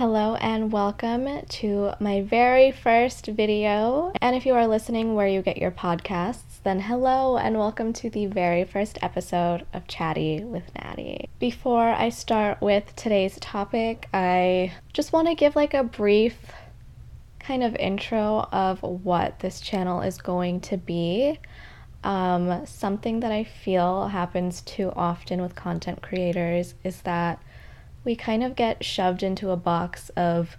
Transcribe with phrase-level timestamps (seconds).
[0.00, 4.14] Hello and welcome to my very first video.
[4.22, 8.08] And if you are listening where you get your podcasts, then hello and welcome to
[8.08, 11.28] the very first episode of Chatty with Natty.
[11.38, 16.38] Before I start with today's topic, I just want to give like a brief
[17.38, 21.38] kind of intro of what this channel is going to be.
[22.04, 27.42] Um, something that I feel happens too often with content creators is that
[28.04, 30.56] we kind of get shoved into a box of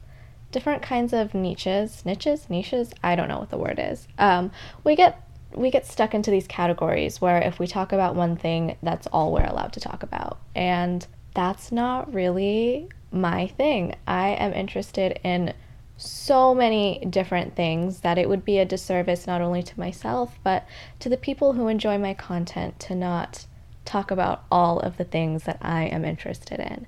[0.52, 2.92] different kinds of niches, niches, niches.
[3.04, 4.08] I don't know what the word is.
[4.18, 4.52] Um,
[4.84, 8.78] we get we get stuck into these categories where if we talk about one thing,
[8.82, 13.96] that's all we're allowed to talk about, and that's not really my thing.
[14.08, 15.54] I am interested in
[15.98, 20.66] so many different things that it would be a disservice not only to myself but
[21.00, 23.46] to the people who enjoy my content to not
[23.86, 26.88] talk about all of the things that I am interested in.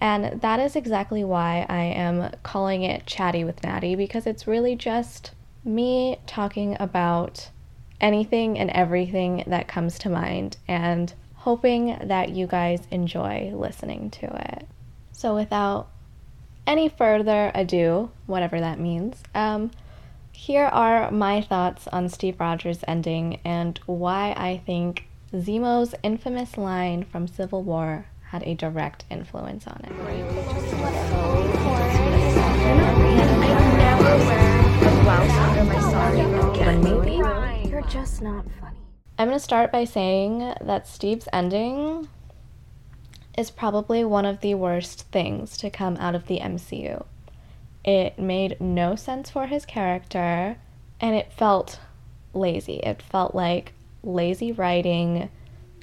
[0.00, 4.76] And that is exactly why I am calling it Chatty with Natty because it's really
[4.76, 5.32] just
[5.64, 7.50] me talking about
[8.00, 14.26] anything and everything that comes to mind and hoping that you guys enjoy listening to
[14.54, 14.68] it.
[15.12, 15.88] So, without
[16.66, 19.70] any further ado, whatever that means, um,
[20.32, 27.02] here are my thoughts on Steve Rogers' ending and why I think Zemo's infamous line
[27.04, 29.92] from Civil War had a direct influence on it.
[37.70, 38.76] You're just not funny.
[39.18, 42.08] I'm going to start by saying that Steve's ending
[43.36, 47.04] is probably one of the worst things to come out of the MCU.
[47.84, 50.56] It made no sense for his character,
[51.00, 51.80] and it felt
[52.34, 52.80] lazy.
[52.80, 55.30] It felt like lazy writing.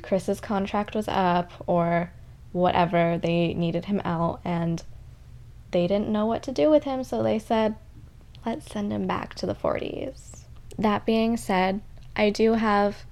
[0.04, 2.12] Chris's contract was up, or
[2.56, 4.82] whatever, they needed him out and
[5.72, 7.76] they didn't know what to do with him, so they said,
[8.46, 10.46] let's send him back to the 40s.
[10.80, 11.82] That being said,
[12.16, 13.04] I do have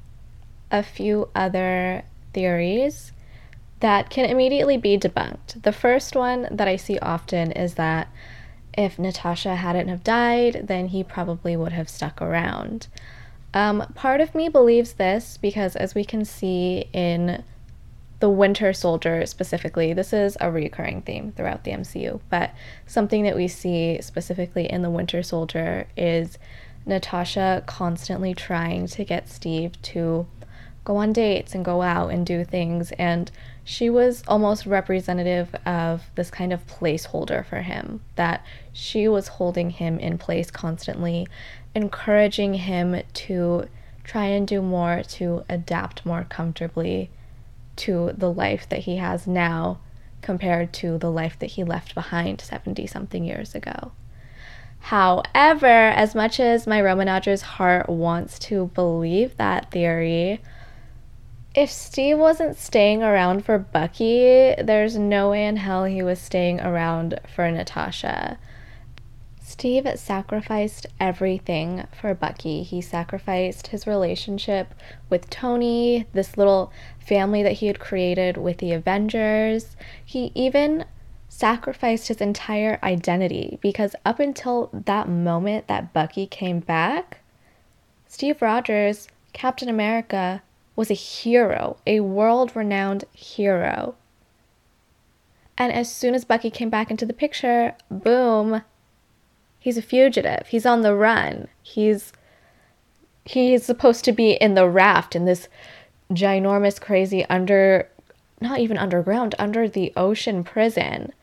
[0.72, 2.04] a few other
[2.34, 3.12] theories
[3.82, 5.62] that can immediately be debunked.
[5.64, 8.08] The first one that I see often is that
[8.78, 12.88] if Natasha hadn't have died, then he probably would have stuck around.
[13.54, 17.44] Um, part of me believes this because, as we can see in
[18.24, 22.52] the Winter Soldier specifically, this is a recurring theme throughout the MCU, but
[22.88, 26.38] something that we see specifically in the Winter Soldier is
[26.86, 30.26] Natasha constantly trying to get Steve to
[30.86, 32.94] go on dates and go out and do things.
[32.94, 33.30] And
[33.66, 39.70] she was almost representative of this kind of placeholder for him, that she was holding
[39.70, 41.28] him in place constantly,
[41.76, 43.68] encouraging him to
[44.06, 47.10] try and do more, to adapt more comfortably
[47.78, 49.80] to the life that he has now
[50.22, 53.92] compared to the life that he left behind 70 something years ago.
[54.80, 60.42] However, as much as my Romanogers heart wants to believe that theory,
[61.56, 66.60] if Steve wasn't staying around for Bucky, there's no way in hell he was staying
[66.60, 68.38] around for Natasha.
[69.46, 72.64] Steve sacrificed everything for Bucky.
[72.64, 74.74] He sacrificed his relationship
[75.10, 79.76] with Tony, this little family that he had created with the Avengers.
[80.04, 80.86] He even
[81.28, 87.20] sacrificed his entire identity because up until that moment that Bucky came back,
[88.08, 90.42] Steve Rogers, Captain America,
[90.78, 93.96] was a hero, a world renowned hero.
[95.58, 98.64] And as soon as Bucky came back into the picture, boom,
[99.64, 100.46] he's a fugitive.
[100.48, 101.48] He's on the run.
[101.62, 102.12] He's
[103.24, 105.48] he's supposed to be in the raft in this
[106.12, 107.88] ginormous crazy under
[108.42, 111.14] not even underground, under the ocean prison.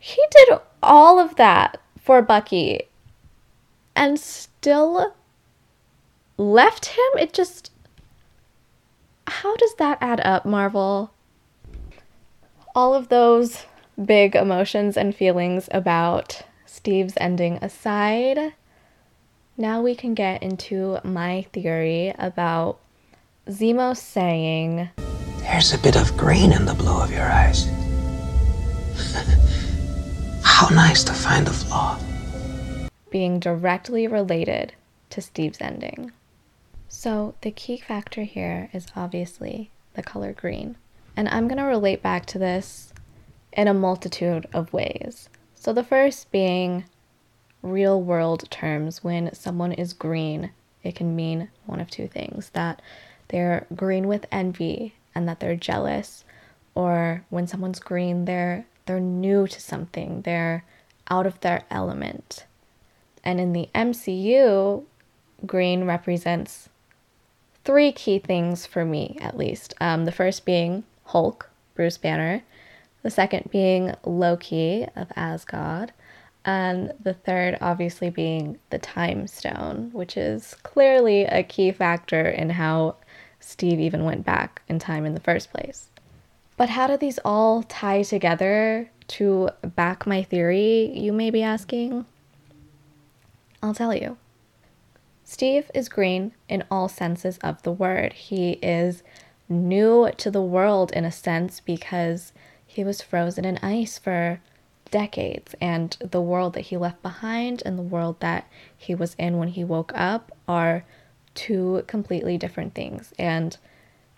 [0.00, 2.82] He did all of that for Bucky
[3.96, 5.12] and still
[6.38, 7.18] left him.
[7.18, 7.72] It just
[9.26, 11.12] how does that add up, Marvel?
[12.76, 13.64] All of those
[14.02, 16.44] big emotions and feelings about
[16.80, 18.54] Steve's ending aside,
[19.58, 22.80] now we can get into my theory about
[23.48, 24.88] Zemo saying,
[25.40, 27.66] There's a bit of green in the blue of your eyes.
[30.42, 32.00] How nice to find a flaw.
[33.10, 34.72] Being directly related
[35.10, 36.12] to Steve's ending.
[36.88, 40.76] So, the key factor here is obviously the color green.
[41.14, 42.94] And I'm going to relate back to this
[43.52, 45.28] in a multitude of ways.
[45.60, 46.84] So, the first being
[47.62, 49.04] real world terms.
[49.04, 50.52] When someone is green,
[50.82, 52.80] it can mean one of two things that
[53.28, 56.24] they're green with envy and that they're jealous,
[56.74, 60.64] or when someone's green, they're they're new to something, they're
[61.10, 62.46] out of their element.
[63.22, 64.82] And in the MCU,
[65.44, 66.70] green represents
[67.66, 69.74] three key things for me, at least.
[69.78, 72.42] Um, the first being Hulk, Bruce Banner,
[73.02, 75.92] the second being Loki of Asgard,
[76.44, 82.50] and the third obviously being the Time Stone, which is clearly a key factor in
[82.50, 82.96] how
[83.40, 85.88] Steve even went back in time in the first place.
[86.56, 92.04] But how do these all tie together to back my theory, you may be asking?
[93.62, 94.16] I'll tell you.
[95.24, 98.12] Steve is green in all senses of the word.
[98.12, 99.02] He is
[99.48, 102.32] new to the world in a sense because
[102.72, 104.40] he was frozen in ice for
[104.92, 108.46] decades, and the world that he left behind and the world that
[108.76, 110.84] he was in when he woke up are
[111.34, 113.12] two completely different things.
[113.18, 113.56] And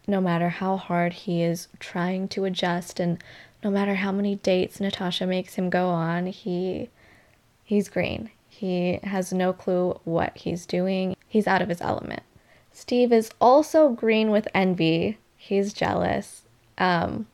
[0.06, 3.24] no matter how hard he is trying to adjust and
[3.64, 6.90] no matter how many dates Natasha makes him go on, he
[7.64, 8.30] he's green.
[8.50, 11.16] He has no clue what he's doing.
[11.26, 12.22] He's out of his element.
[12.70, 15.16] Steve is also green with envy.
[15.38, 16.42] He's jealous.
[16.76, 17.28] Um,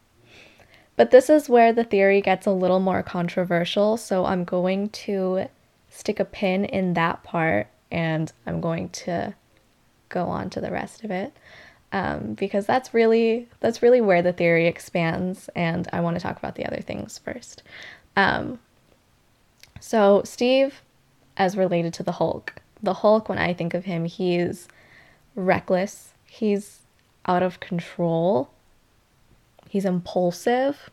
[0.99, 5.47] but this is where the theory gets a little more controversial, so I'm going to
[5.89, 9.35] stick a pin in that part and I'm going to
[10.09, 11.33] go on to the rest of it.
[11.93, 16.37] Um, because that's really that's really where the theory expands, and I want to talk
[16.37, 17.63] about the other things first.
[18.15, 18.59] Um,
[19.81, 20.83] so Steve,
[21.39, 24.69] as related to the Hulk, the Hulk, when I think of him, he's
[25.35, 26.81] reckless, he's
[27.25, 28.51] out of control,
[29.69, 30.91] he's impulsive.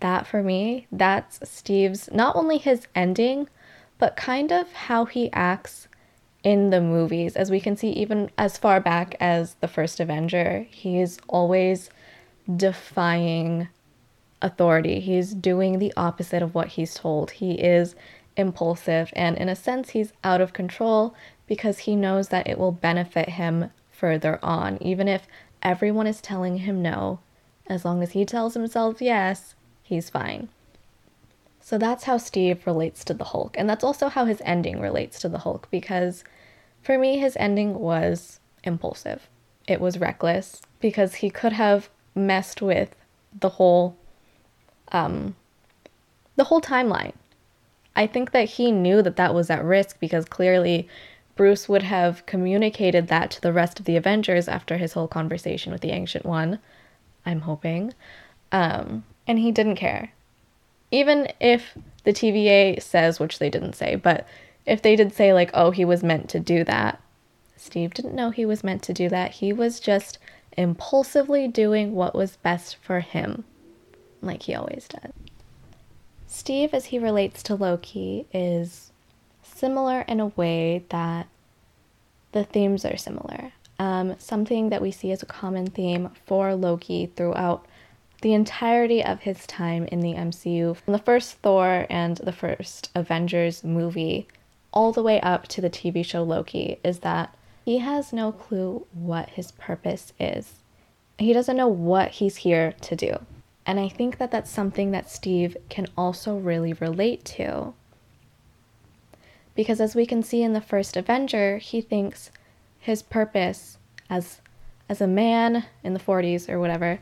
[0.00, 3.48] That for me, that's Steve's not only his ending,
[3.98, 5.88] but kind of how he acts
[6.44, 10.66] in the movies, as we can see, even as far back as the first Avenger,
[10.70, 11.90] he's always
[12.56, 13.68] defying
[14.40, 15.00] authority.
[15.00, 17.32] He's doing the opposite of what he's told.
[17.32, 17.96] He is
[18.36, 21.14] impulsive, and in a sense, he's out of control
[21.48, 24.78] because he knows that it will benefit him further on.
[24.80, 25.26] Even if
[25.62, 27.20] everyone is telling him no,
[27.66, 30.48] as long as he tells himself yes, he's fine.
[31.60, 33.54] So that's how Steve relates to the Hulk.
[33.58, 36.24] And that's also how his ending relates to the Hulk because
[36.82, 39.28] for me, his ending was impulsive.
[39.66, 42.96] It was reckless because he could have messed with
[43.38, 43.96] the whole
[44.92, 45.36] um
[46.36, 47.12] the whole timeline.
[47.94, 50.88] I think that he knew that that was at risk because clearly
[51.38, 55.70] Bruce would have communicated that to the rest of the Avengers after his whole conversation
[55.70, 56.58] with the Ancient One.
[57.24, 57.94] I'm hoping.
[58.50, 60.12] Um, and he didn't care.
[60.90, 64.26] Even if the TVA says, which they didn't say, but
[64.66, 67.00] if they did say, like, oh, he was meant to do that,
[67.56, 69.30] Steve didn't know he was meant to do that.
[69.34, 70.18] He was just
[70.56, 73.44] impulsively doing what was best for him,
[74.20, 75.12] like he always does.
[76.26, 78.87] Steve, as he relates to Loki, is
[79.58, 81.26] similar in a way that
[82.32, 83.52] the themes are similar.
[83.78, 87.66] Um, something that we see as a common theme for Loki throughout
[88.20, 92.90] the entirety of his time in the MCU, from the first Thor and the first
[92.94, 94.26] Avengers movie,
[94.72, 97.34] all the way up to the TV show Loki is that
[97.64, 100.54] he has no clue what his purpose is.
[101.18, 103.18] He doesn't know what he's here to do.
[103.66, 107.74] And I think that that's something that Steve can also really relate to.
[109.58, 112.30] Because as we can see in the first Avenger, he thinks
[112.78, 113.76] his purpose
[114.08, 114.40] as
[114.88, 117.00] as a man in the 40s or whatever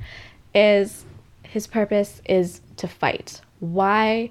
[0.54, 1.04] is
[1.42, 3.42] his purpose is to fight.
[3.60, 4.30] Why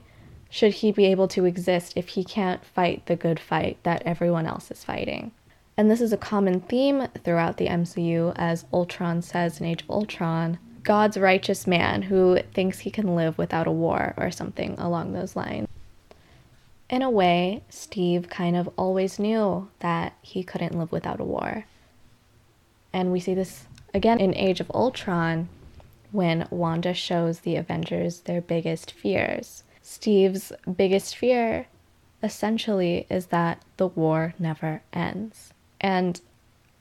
[0.50, 4.48] should he be able to exist if he can't fight the good fight that everyone
[4.48, 5.32] else is fighting?
[5.77, 9.91] And this is a common theme throughout the MCU, as Ultron says in Age of
[9.91, 15.13] Ultron God's righteous man who thinks he can live without a war, or something along
[15.13, 15.67] those lines.
[16.89, 21.65] In a way, Steve kind of always knew that he couldn't live without a war.
[22.94, 25.50] And we see this again in Age of Ultron
[26.12, 29.63] when Wanda shows the Avengers their biggest fears.
[29.82, 31.68] Steve's biggest fear
[32.24, 35.54] essentially is that the war never ends.
[35.82, 36.22] And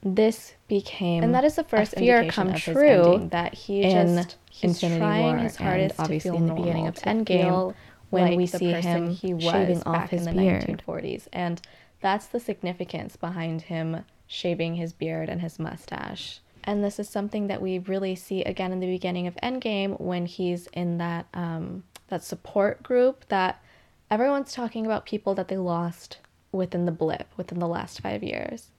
[0.03, 4.99] this became and that is the first fear come true that he just he's Infinity
[4.99, 7.73] trying War his hardest to feel in the beginning of Endgame
[8.09, 10.63] when like we see him he was shaving off back his in the beard.
[10.63, 11.61] 1940s and
[12.01, 17.47] that's the significance behind him shaving his beard and his mustache and this is something
[17.47, 21.83] that we really see again in the beginning of Endgame when he's in that um,
[22.07, 23.63] that support group that
[24.09, 26.17] everyone's talking about people that they lost
[26.51, 28.71] within the blip within the last five years.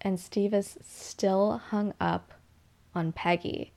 [0.00, 2.32] And Steve is still hung up
[2.94, 3.72] on Peggy.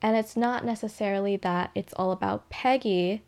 [0.00, 3.22] And it's not necessarily that it's all about Peggy,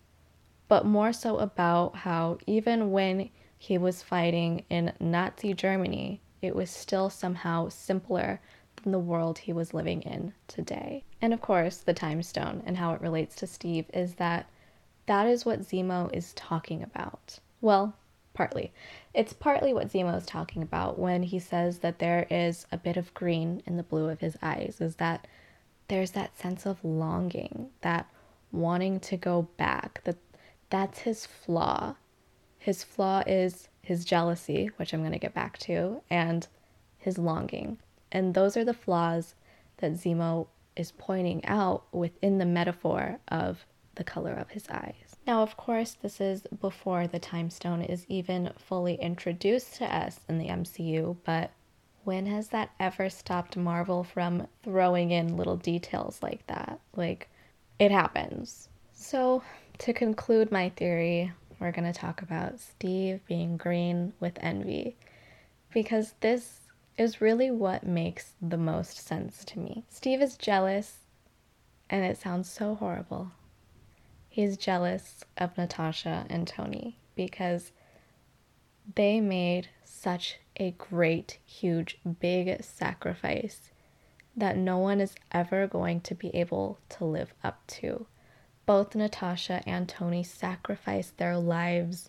[0.71, 6.71] but more so about how even when he was fighting in Nazi Germany, it was
[6.71, 8.41] still somehow simpler
[8.81, 11.03] than the world he was living in today.
[11.21, 14.49] And of course, the time stone and how it relates to Steve is that
[15.07, 17.41] that is what Zemo is talking about.
[17.61, 17.97] Well,
[18.33, 18.73] partly.
[19.13, 22.97] It's partly what Zemo is talking about when he says that there is a bit
[22.97, 25.27] of green in the blue of his eyes, is that
[25.89, 28.09] there's that sense of longing, that
[28.53, 30.17] wanting to go back, that
[30.71, 31.97] that's his flaw.
[32.59, 36.47] His flaw is his jealousy, which I'm going to get back to, and
[36.99, 37.79] his longing.
[38.13, 39.35] And those are the flaws
[39.79, 40.47] that Zemo
[40.77, 45.17] is pointing out within the metaphor of the color of his eyes.
[45.27, 50.21] Now, of course, this is before the Time Stone is even fully introduced to us
[50.29, 51.51] in the MCU, but
[52.05, 56.81] when has that ever stopped Marvel from throwing in little details like that?
[56.97, 57.29] Like,
[57.79, 58.69] it happens.
[58.93, 59.43] So,
[59.81, 64.95] to conclude my theory, we're going to talk about Steve being green with envy
[65.73, 66.61] because this
[66.99, 69.83] is really what makes the most sense to me.
[69.89, 70.99] Steve is jealous,
[71.89, 73.33] and it sounds so horrible.
[74.29, 77.73] He's jealous of Natasha and Tony because
[78.95, 83.71] they made such a great, huge, big sacrifice
[84.37, 88.05] that no one is ever going to be able to live up to.
[88.71, 92.09] Both Natasha and Tony sacrificed their lives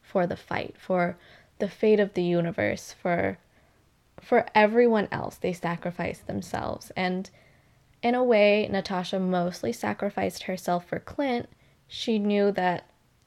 [0.00, 1.18] for the fight, for
[1.58, 3.36] the fate of the universe, for
[4.18, 5.36] for everyone else.
[5.36, 6.90] They sacrificed themselves.
[6.96, 7.28] And
[8.02, 11.50] in a way, Natasha mostly sacrificed herself for Clint.
[11.86, 12.86] She knew that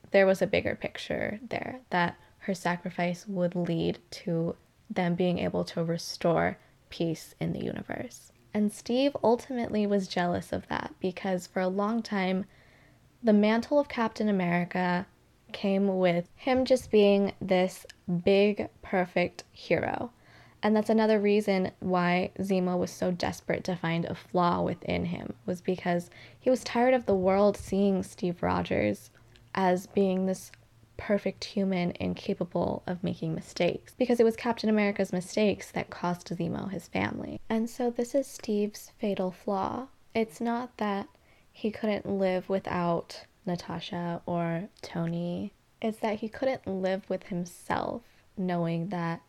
[0.09, 4.55] there was a bigger picture there, that her sacrifice would lead to
[4.89, 6.57] them being able to restore
[6.89, 8.31] peace in the universe.
[8.51, 12.45] And Steve ultimately was jealous of that because for a long time,
[13.23, 15.05] the mantle of Captain America
[15.53, 17.85] came with him just being this
[18.23, 20.11] big, perfect hero.
[20.61, 25.33] And that's another reason why Zemo was so desperate to find a flaw within him,
[25.45, 29.09] was because he was tired of the world seeing Steve Rogers
[29.53, 30.51] as being this
[30.95, 36.69] perfect human incapable of making mistakes because it was Captain America's mistakes that cost Zemo
[36.71, 37.39] his family.
[37.49, 39.87] And so this is Steve's fatal flaw.
[40.13, 41.07] It's not that
[41.53, 48.01] he couldn't live without Natasha or Tony, it's that he couldn't live with himself
[48.35, 49.21] knowing that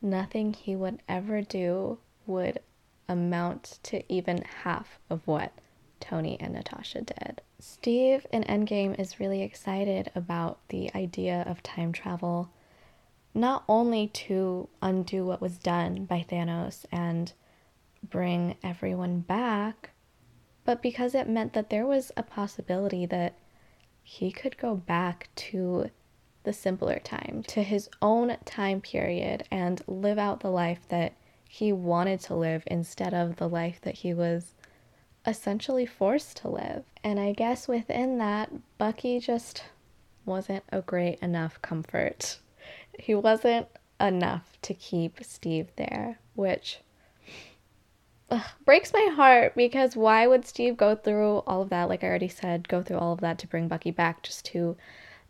[0.00, 2.60] nothing he would ever do would
[3.08, 5.52] amount to even half of what
[5.98, 7.42] Tony and Natasha did.
[7.58, 12.50] Steve in Endgame is really excited about the idea of time travel,
[13.34, 17.32] not only to undo what was done by Thanos and
[18.02, 19.90] bring everyone back,
[20.68, 23.32] but because it meant that there was a possibility that
[24.02, 25.88] he could go back to
[26.44, 31.14] the simpler time, to his own time period, and live out the life that
[31.48, 34.52] he wanted to live instead of the life that he was
[35.26, 36.84] essentially forced to live.
[37.02, 39.62] And I guess within that, Bucky just
[40.26, 42.40] wasn't a great enough comfort.
[42.98, 46.80] He wasn't enough to keep Steve there, which
[48.30, 51.88] ugh, breaks my heart because why would Steve go through all of that?
[51.88, 54.76] Like I already said, go through all of that to bring Bucky back just to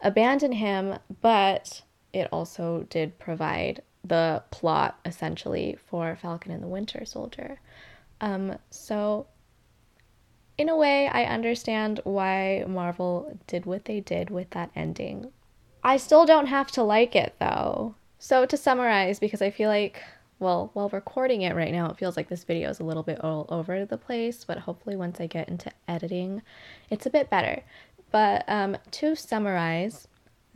[0.00, 7.04] abandon him, but it also did provide the plot essentially for Falcon and the Winter
[7.04, 7.60] Soldier.
[8.20, 9.26] Um, so
[10.58, 15.30] in a way, I understand why Marvel did what they did with that ending.
[15.84, 17.94] I still don't have to like it though.
[18.18, 20.02] So, to summarize, because I feel like,
[20.38, 23.22] well, while recording it right now, it feels like this video is a little bit
[23.24, 26.42] all over the place, but hopefully, once I get into editing,
[26.90, 27.62] it's a bit better.
[28.10, 30.06] But um, to summarize,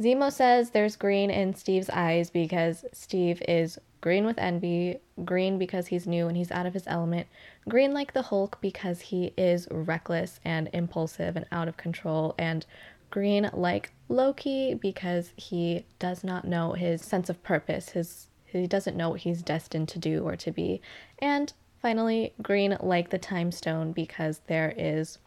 [0.01, 5.87] Zemo says there's green in Steve's eyes because Steve is green with envy, green because
[5.89, 7.27] he's new and he's out of his element,
[7.69, 12.67] green like the Hulk because he is reckless and impulsive and out of control, and
[13.11, 18.29] green like Loki because he does not know his sense of purpose, his
[18.59, 20.81] he doesn't know what he's destined to do or to be.
[21.19, 25.19] And finally, green like the time stone because there is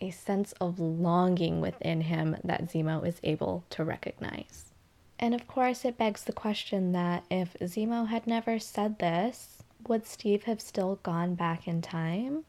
[0.00, 4.72] a sense of longing within him that Zemo is able to recognize.
[5.18, 10.06] And of course, it begs the question that if Zemo had never said this, would
[10.06, 12.44] Steve have still gone back in time?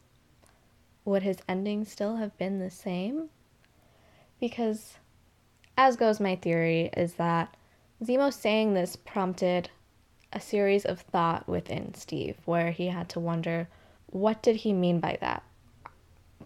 [1.04, 3.30] Would his ending still have been the same?
[4.38, 4.98] Because,
[5.76, 7.56] as goes my theory, is that
[8.04, 9.70] Zemo saying this prompted
[10.32, 13.68] a series of thought within Steve where he had to wonder
[14.10, 15.42] what did he mean by that?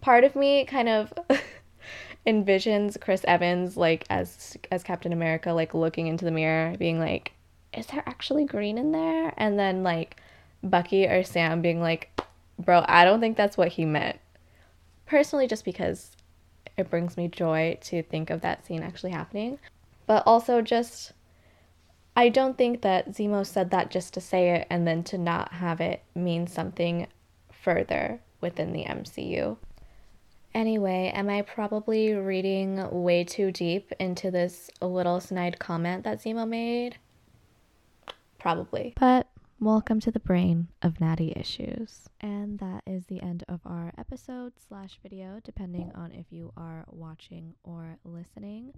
[0.01, 1.13] Part of me kind of
[2.27, 7.33] envisions Chris Evans like as as Captain America like looking into the mirror being like
[7.73, 10.17] is there actually green in there and then like
[10.63, 12.09] Bucky or Sam being like
[12.57, 14.19] bro I don't think that's what he meant
[15.05, 16.11] personally just because
[16.77, 19.59] it brings me joy to think of that scene actually happening
[20.07, 21.11] but also just
[22.15, 25.53] I don't think that Zemo said that just to say it and then to not
[25.53, 27.07] have it mean something
[27.51, 29.57] further within the MCU.
[30.53, 36.47] Anyway, am I probably reading way too deep into this little snide comment that Zemo
[36.47, 36.97] made?
[38.37, 38.93] Probably.
[38.99, 39.27] But
[39.59, 42.09] welcome to the brain of natty issues.
[42.21, 46.85] And that is the end of our episode slash video, depending on if you are
[46.91, 48.73] watching or listening.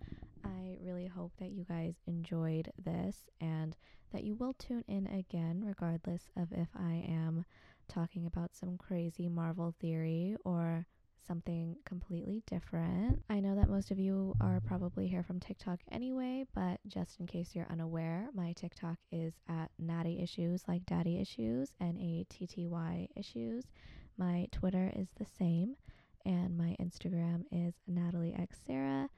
[1.46, 3.78] That you guys enjoyed this and
[4.12, 7.46] that you will tune in again, regardless of if I am
[7.88, 10.88] talking about some crazy Marvel theory or
[11.28, 13.22] something completely different.
[13.30, 17.28] I know that most of you are probably here from TikTok anyway, but just in
[17.28, 22.48] case you're unaware, my TikTok is at Natty Issues, like Daddy Issues, N A T
[22.48, 23.66] T Y Issues.
[24.18, 25.75] My Twitter is the same,
[26.25, 29.12] and my Instagram is Natalie X Sarah.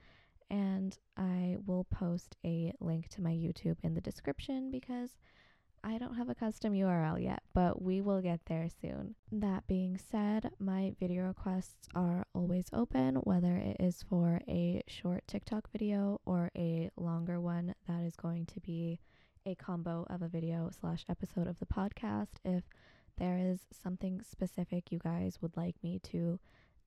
[0.50, 5.18] And I will post a link to my YouTube in the description because
[5.84, 9.16] I don't have a custom URL yet, but we will get there soon.
[9.32, 15.24] That being said, my video requests are always open, whether it is for a short
[15.28, 19.00] TikTok video or a longer one that is going to be
[19.46, 22.40] a combo of a video slash episode of the podcast.
[22.44, 22.64] If
[23.18, 26.40] there is something specific you guys would like me to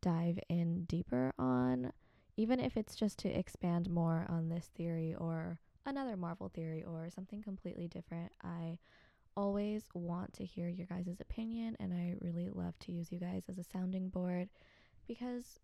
[0.03, 1.93] dive in deeper on,
[2.37, 7.09] even if it's just to expand more on this theory or another Marvel theory or
[7.11, 8.33] something completely different.
[8.43, 8.79] I
[9.37, 13.45] always want to hear your guys' opinion, and I really love to use you guys
[13.49, 14.49] as a sounding board
[15.07, 15.59] because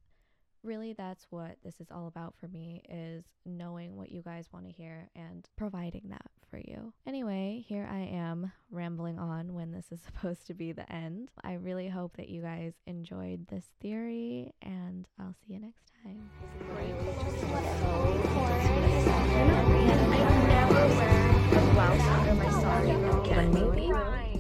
[0.63, 4.67] really that's what this is all about for me is knowing what you guys want
[4.67, 6.93] to hear and providing that for you.
[7.07, 11.31] Anyway, here I am rambling on when this is supposed to be the end.
[11.43, 16.31] I really hope that you guys enjoyed this theory and I'll see you next time.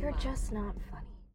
[0.00, 1.15] You're just not funny.